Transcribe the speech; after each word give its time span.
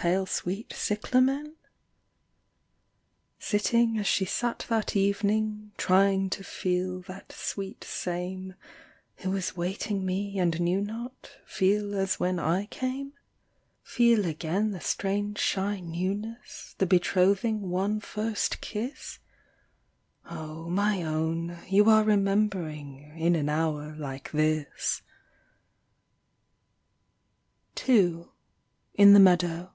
Pale 0.00 0.26
sweet 0.26 0.72
cyclamen? 0.72 1.56
Sitting 3.40 3.98
as 3.98 4.06
she 4.06 4.24
sat 4.24 4.64
that 4.68 4.94
evening, 4.94 5.72
Trying 5.76 6.30
to 6.30 6.44
feel 6.44 7.00
that 7.00 7.32
sweet 7.32 7.82
same 7.82 8.54
Who 9.16 9.30
was 9.32 9.56
waiting 9.56 10.06
me 10.06 10.38
and 10.38 10.60
knew 10.60 10.80
not, 10.80 11.32
Feel 11.44 11.96
as 11.96 12.20
when 12.20 12.38
I 12.38 12.66
came? 12.66 13.10
30 13.10 13.10
NO 13.10 13.10
NEWS 13.10 13.14
FROM 13.16 13.32
THE 13.32 13.72
WAR. 13.72 13.84
Feel 14.22 14.30
again 14.30 14.70
the 14.70 14.80
strange 14.80 15.38
shy 15.40 15.80
newness, 15.80 16.74
The 16.78 16.86
betrothing 16.86 17.68
one 17.68 17.98
first 17.98 18.60
kiss? 18.60 19.18
Oh, 20.30 20.68
my 20.70 21.02
own, 21.02 21.58
you 21.66 21.90
are 21.90 22.04
remembering 22.04 23.18
In 23.18 23.34
an 23.34 23.48
hour 23.48 23.96
like 23.96 24.30
this." 24.30 25.02
II. 27.88 28.10
â 28.10 28.30
IN 28.94 29.12
THE 29.14 29.18
MEADOW. 29.18 29.72